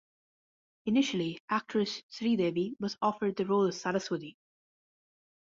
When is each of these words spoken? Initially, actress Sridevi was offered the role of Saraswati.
Initially, 0.87 1.39
actress 1.47 2.01
Sridevi 2.11 2.73
was 2.79 2.97
offered 3.03 3.35
the 3.35 3.45
role 3.45 3.67
of 3.67 3.75
Saraswati. 3.75 4.35